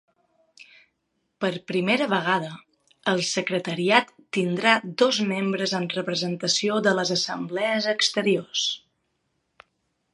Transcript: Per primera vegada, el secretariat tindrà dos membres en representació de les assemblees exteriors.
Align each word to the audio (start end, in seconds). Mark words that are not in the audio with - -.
Per 1.43 1.49
primera 1.71 2.05
vegada, 2.13 2.49
el 3.13 3.21
secretariat 3.33 4.09
tindrà 4.39 4.73
dos 5.03 5.19
membres 5.35 5.75
en 5.81 5.85
representació 5.95 6.79
de 6.89 6.95
les 7.01 7.11
assemblees 7.19 7.91
exteriors. 7.97 8.65